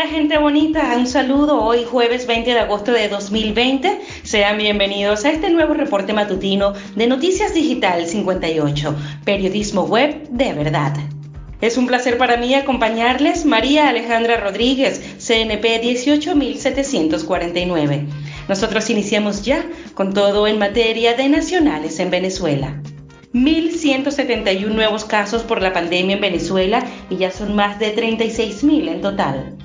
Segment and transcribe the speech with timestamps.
[0.00, 4.00] Hola gente bonita, un saludo hoy jueves 20 de agosto de 2020.
[4.22, 10.94] Sean bienvenidos a este nuevo reporte matutino de Noticias Digital 58, periodismo web de verdad.
[11.60, 18.06] Es un placer para mí acompañarles María Alejandra Rodríguez, CNP 18749.
[18.48, 22.80] Nosotros iniciamos ya con todo en materia de nacionales en Venezuela.
[23.34, 29.02] 1.171 nuevos casos por la pandemia en Venezuela y ya son más de 36.000 en
[29.02, 29.59] total.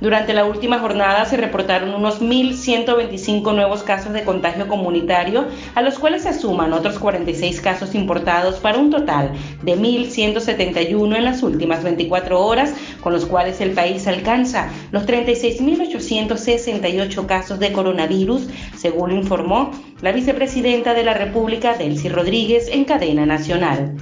[0.00, 5.98] Durante la última jornada se reportaron unos 1.125 nuevos casos de contagio comunitario, a los
[5.98, 9.32] cuales se suman otros 46 casos importados para un total
[9.64, 17.26] de 1.171 en las últimas 24 horas, con los cuales el país alcanza los 36.868
[17.26, 18.46] casos de coronavirus,
[18.76, 23.96] según informó la vicepresidenta de la República, Delcy Rodríguez, en cadena nacional.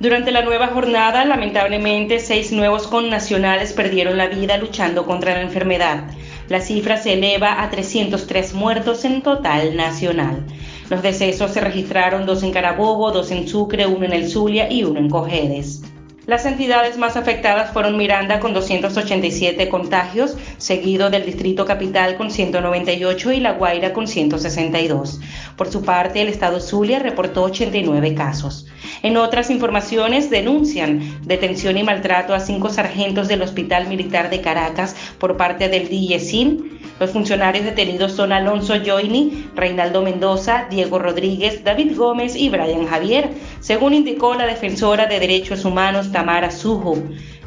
[0.00, 6.04] Durante la nueva jornada, lamentablemente, seis nuevos connacionales perdieron la vida luchando contra la enfermedad.
[6.48, 10.42] La cifra se eleva a 303 muertos en total nacional.
[10.88, 14.84] Los decesos se registraron dos en Carabobo, dos en Sucre, uno en el Zulia y
[14.84, 15.82] uno en Cojedes.
[16.26, 23.32] Las entidades más afectadas fueron Miranda con 287 contagios, seguido del Distrito Capital con 198
[23.32, 25.20] y La Guaira con 162.
[25.56, 28.66] Por su parte, el Estado Zulia reportó 89 casos.
[29.02, 34.94] En otras informaciones denuncian detención y maltrato a cinco sargentos del Hospital Militar de Caracas
[35.18, 36.79] por parte del DIESIN.
[37.00, 43.30] Los funcionarios detenidos son Alonso Joini, Reinaldo Mendoza, Diego Rodríguez, David Gómez y Brian Javier,
[43.60, 46.98] según indicó la defensora de derechos humanos Tamara Sujo.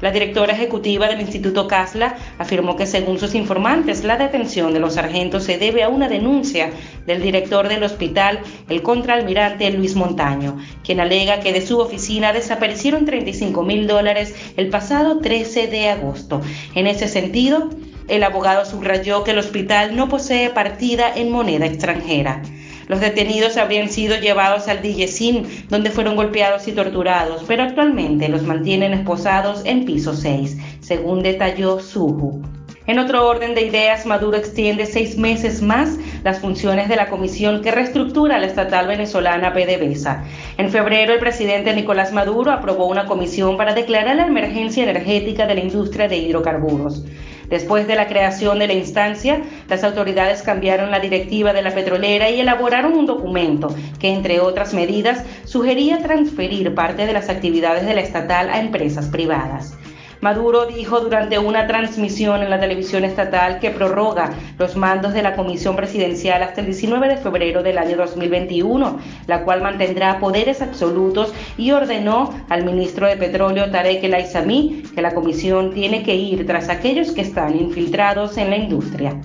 [0.00, 4.94] La directora ejecutiva del Instituto Casla afirmó que según sus informantes la detención de los
[4.94, 6.70] sargentos se debe a una denuncia
[7.06, 13.04] del director del hospital, el contraalmirante Luis Montaño, quien alega que de su oficina desaparecieron
[13.04, 16.40] 35 mil dólares el pasado 13 de agosto.
[16.74, 17.68] En ese sentido,
[18.08, 22.42] el abogado subrayó que el hospital no posee partida en moneda extranjera.
[22.88, 28.42] Los detenidos habrían sido llevados al Dillesin, donde fueron golpeados y torturados, pero actualmente los
[28.42, 32.42] mantienen esposados en piso 6, según detalló Suju.
[32.86, 37.62] En otro orden de ideas, Maduro extiende seis meses más las funciones de la comisión
[37.62, 40.24] que reestructura la estatal venezolana PDVSA.
[40.58, 45.54] En febrero, el presidente Nicolás Maduro aprobó una comisión para declarar la emergencia energética de
[45.54, 47.04] la industria de hidrocarburos.
[47.52, 52.30] Después de la creación de la instancia, las autoridades cambiaron la directiva de la petrolera
[52.30, 57.92] y elaboraron un documento que, entre otras medidas, sugería transferir parte de las actividades de
[57.92, 59.76] la estatal a empresas privadas.
[60.22, 65.34] Maduro dijo durante una transmisión en la televisión estatal que prorroga los mandos de la
[65.34, 71.34] Comisión Presidencial hasta el 19 de febrero del año 2021, la cual mantendrá poderes absolutos
[71.58, 76.68] y ordenó al ministro de Petróleo Tarek El que la comisión tiene que ir tras
[76.68, 79.20] aquellos que están infiltrados en la industria.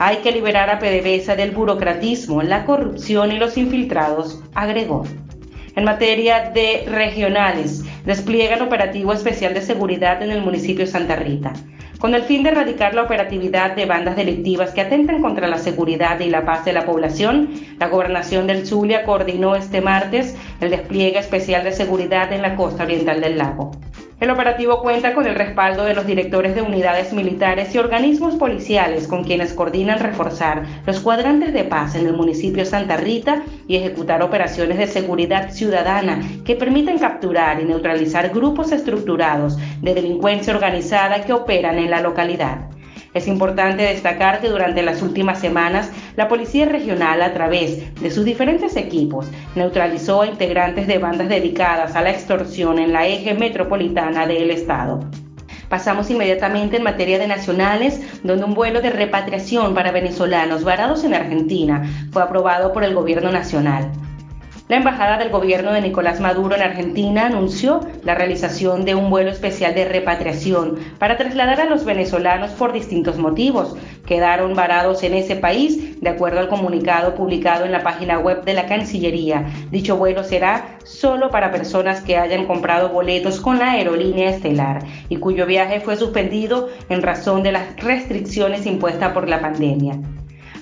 [0.00, 5.04] Hay que liberar a PDVSA del burocratismo, la corrupción y los infiltrados, agregó.
[5.74, 11.54] En materia de regionales, despliegan operativo especial de seguridad en el municipio Santa Rita,
[11.98, 16.20] con el fin de erradicar la operatividad de bandas delictivas que atentan contra la seguridad
[16.20, 17.48] y la paz de la población.
[17.78, 22.82] La gobernación del Zulia coordinó este martes el despliegue especial de seguridad en la costa
[22.84, 23.70] oriental del lago.
[24.22, 29.08] El operativo cuenta con el respaldo de los directores de unidades militares y organismos policiales
[29.08, 34.22] con quienes coordinan reforzar los cuadrantes de paz en el municipio Santa Rita y ejecutar
[34.22, 41.32] operaciones de seguridad ciudadana que permiten capturar y neutralizar grupos estructurados de delincuencia organizada que
[41.32, 42.68] operan en la localidad.
[43.14, 48.24] Es importante destacar que durante las últimas semanas la Policía Regional, a través de sus
[48.24, 54.26] diferentes equipos, neutralizó a integrantes de bandas dedicadas a la extorsión en la eje metropolitana
[54.26, 55.00] del Estado.
[55.68, 61.14] Pasamos inmediatamente en materia de nacionales, donde un vuelo de repatriación para venezolanos varados en
[61.14, 63.90] Argentina fue aprobado por el Gobierno Nacional.
[64.72, 69.30] La Embajada del Gobierno de Nicolás Maduro en Argentina anunció la realización de un vuelo
[69.30, 73.76] especial de repatriación para trasladar a los venezolanos por distintos motivos.
[74.06, 78.54] Quedaron varados en ese país, de acuerdo al comunicado publicado en la página web de
[78.54, 79.44] la Cancillería.
[79.70, 85.18] Dicho vuelo será solo para personas que hayan comprado boletos con la aerolínea estelar y
[85.18, 89.98] cuyo viaje fue suspendido en razón de las restricciones impuestas por la pandemia.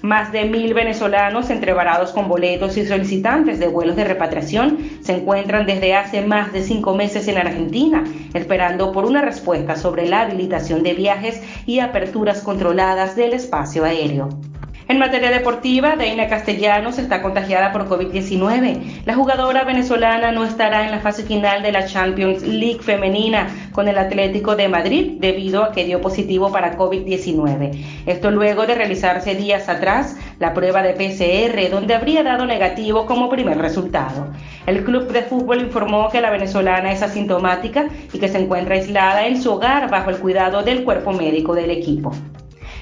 [0.03, 5.17] Más de mil venezolanos, entre varados con boletos y solicitantes de vuelos de repatriación, se
[5.17, 10.23] encuentran desde hace más de cinco meses en Argentina, esperando por una respuesta sobre la
[10.23, 14.31] habilitación de viajes y aperturas controladas del espacio aéreo.
[14.91, 19.05] En materia deportiva, Deina Castellanos está contagiada por COVID-19.
[19.05, 23.87] La jugadora venezolana no estará en la fase final de la Champions League femenina con
[23.87, 28.03] el Atlético de Madrid debido a que dio positivo para COVID-19.
[28.07, 33.31] Esto luego de realizarse días atrás la prueba de PCR donde habría dado negativo como
[33.31, 34.27] primer resultado.
[34.67, 39.29] El club de fútbol informó que la venezolana es asintomática y que se encuentra aislada
[39.29, 42.13] en su hogar bajo el cuidado del cuerpo médico del equipo.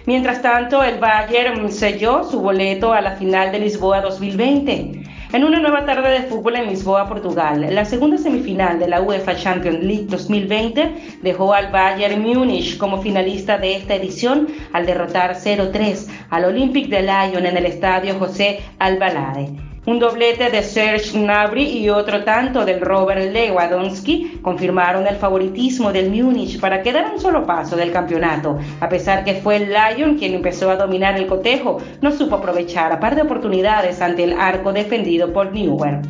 [0.09, 5.03] Mientras tanto, el Bayern selló su boleto a la final de Lisboa 2020.
[5.35, 9.37] En una nueva tarde de fútbol en Lisboa, Portugal, la segunda semifinal de la UEFA
[9.37, 16.09] Champions League 2020 dejó al Bayern Múnich como finalista de esta edición al derrotar 0-3
[16.31, 19.68] al Olympique de Lyon en el estadio José Albalade.
[19.89, 26.11] Un doblete de Serge Gnabry y otro tanto del Robert Lewandowski confirmaron el favoritismo del
[26.11, 30.35] Múnich para quedar un solo paso del campeonato, a pesar que fue el Lyon quien
[30.35, 34.75] empezó a dominar el cotejo, no supo aprovechar a par de oportunidades ante el arco
[34.75, 36.03] defendido por Neuer.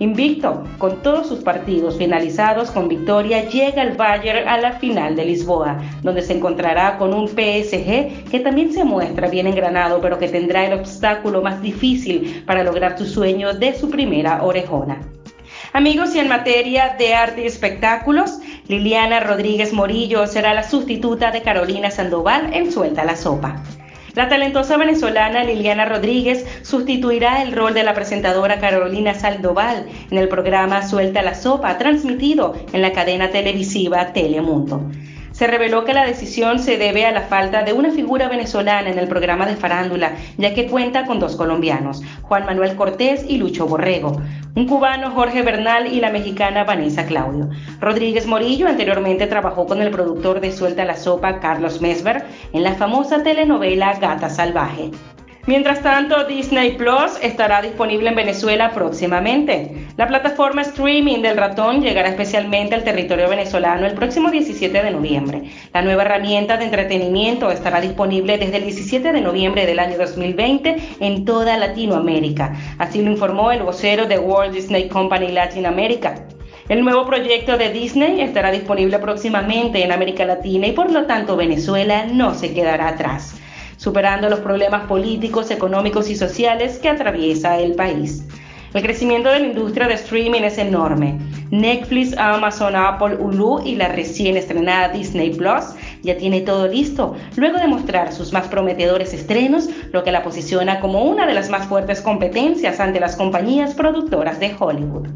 [0.00, 5.24] Invicto, con todos sus partidos finalizados con victoria, llega el Bayern a la final de
[5.24, 10.28] Lisboa, donde se encontrará con un PSG que también se muestra bien engranado, pero que
[10.28, 15.00] tendrá el obstáculo más difícil para lograr su sueño de su primera orejona.
[15.72, 18.38] Amigos, y en materia de arte y espectáculos,
[18.68, 23.62] Liliana Rodríguez Morillo será la sustituta de Carolina Sandoval en Suelta la Sopa.
[24.14, 30.28] La talentosa venezolana Liliana Rodríguez sustituirá el rol de la presentadora Carolina Saldoval en el
[30.28, 34.88] programa Suelta la Sopa, transmitido en la cadena televisiva Telemundo.
[35.34, 39.00] Se reveló que la decisión se debe a la falta de una figura venezolana en
[39.00, 43.66] el programa de farándula, ya que cuenta con dos colombianos, Juan Manuel Cortés y Lucho
[43.66, 44.22] Borrego,
[44.54, 47.50] un cubano Jorge Bernal y la mexicana Vanessa Claudio.
[47.80, 52.74] Rodríguez Morillo anteriormente trabajó con el productor de Suelta la Sopa Carlos Mesver en la
[52.74, 54.92] famosa telenovela Gata Salvaje.
[55.46, 59.88] Mientras tanto, Disney Plus estará disponible en Venezuela próximamente.
[59.98, 65.42] La plataforma streaming del ratón llegará especialmente al territorio venezolano el próximo 17 de noviembre.
[65.74, 70.76] La nueva herramienta de entretenimiento estará disponible desde el 17 de noviembre del año 2020
[71.00, 72.56] en toda Latinoamérica.
[72.78, 76.24] Así lo informó el vocero de Walt Disney Company Latin America.
[76.70, 81.36] El nuevo proyecto de Disney estará disponible próximamente en América Latina y por lo tanto
[81.36, 83.38] Venezuela no se quedará atrás
[83.76, 88.24] superando los problemas políticos, económicos y sociales que atraviesa el país.
[88.74, 91.20] El crecimiento de la industria de streaming es enorme.
[91.52, 97.58] Netflix, Amazon, Apple, Hulu y la recién estrenada Disney Plus ya tiene todo listo, luego
[97.58, 101.68] de mostrar sus más prometedores estrenos, lo que la posiciona como una de las más
[101.68, 105.06] fuertes competencias ante las compañías productoras de Hollywood.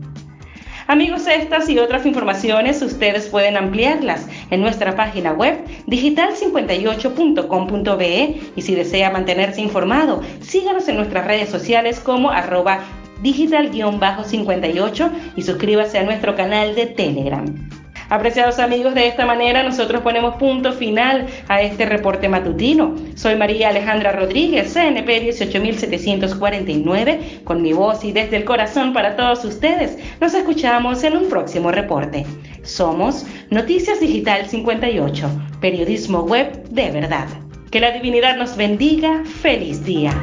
[0.90, 8.74] Amigos, estas y otras informaciones ustedes pueden ampliarlas en nuestra página web digital58.com.be y si
[8.74, 12.80] desea mantenerse informado, síganos en nuestras redes sociales como arroba
[13.20, 17.67] digital-58 y suscríbase a nuestro canal de Telegram.
[18.10, 22.94] Apreciados amigos, de esta manera nosotros ponemos punto final a este reporte matutino.
[23.14, 29.44] Soy María Alejandra Rodríguez, CNP 18749, con mi voz y desde el corazón para todos
[29.44, 29.98] ustedes.
[30.20, 32.24] Nos escuchamos en un próximo reporte.
[32.62, 35.30] Somos Noticias Digital 58,
[35.60, 37.28] periodismo web de verdad.
[37.70, 39.22] Que la divinidad nos bendiga.
[39.24, 40.18] Feliz día.